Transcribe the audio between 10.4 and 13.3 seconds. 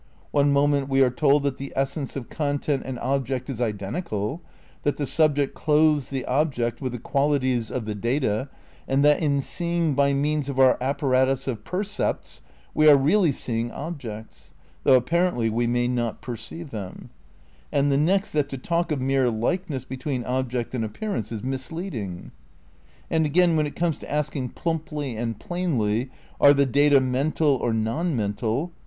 of our apparatus of percepts we are real ly